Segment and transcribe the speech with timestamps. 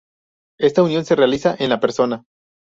[0.59, 2.23] Esta unión se realiza "en la persona".